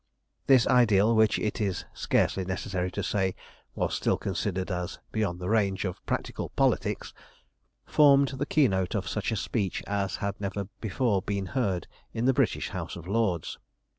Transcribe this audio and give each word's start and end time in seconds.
This 0.47 0.65
ideal 0.65 1.15
which, 1.15 1.37
it 1.37 1.61
is 1.61 1.85
scarcely 1.93 2.43
necessary 2.43 2.89
to 2.89 3.03
say, 3.03 3.35
was 3.75 3.93
still 3.93 4.17
considered 4.17 4.71
as 4.71 4.97
"beyond 5.11 5.39
the 5.39 5.47
range 5.47 5.85
of 5.85 6.03
practical 6.07 6.49
politics" 6.49 7.13
formed 7.85 8.29
the 8.29 8.47
keynote 8.47 8.95
of 8.95 9.07
such 9.07 9.31
a 9.31 9.35
speech 9.35 9.83
as 9.85 10.15
had 10.15 10.41
never 10.41 10.67
before 10.79 11.21
been 11.21 11.45
heard 11.45 11.85
in 12.13 12.25
the 12.25 12.33
British 12.33 12.69
House 12.69 12.95
of 12.95 13.07
Lords. 13.07 13.59